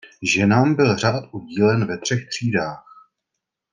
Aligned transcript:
Ženám 0.21 0.75
byl 0.75 0.97
řád 0.97 1.23
udílen 1.33 1.85
ve 1.87 1.97
třech 1.97 2.27
třídách. 2.29 2.85